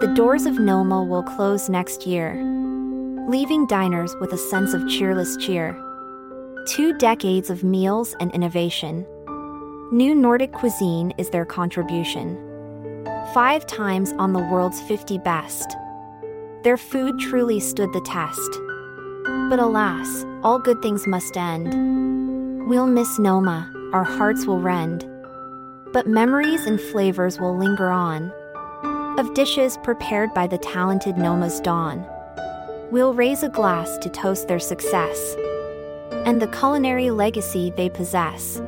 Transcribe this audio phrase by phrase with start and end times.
[0.00, 2.34] the doors of Noma will close next year,
[3.28, 5.78] leaving diners with a sense of cheerless cheer.
[6.66, 9.06] Two decades of meals and innovation.
[9.92, 12.38] New Nordic cuisine is their contribution.
[13.34, 15.76] Five times on the world's 50 best.
[16.64, 18.50] Their food truly stood the test.
[19.50, 22.66] But alas, all good things must end.
[22.70, 25.06] We'll miss Noma, our hearts will rend.
[25.92, 28.32] But memories and flavors will linger on.
[29.20, 32.06] Of dishes prepared by the talented Noma's dawn.
[32.90, 35.36] We'll raise a glass to toast their success
[36.24, 38.62] and the culinary legacy they possess.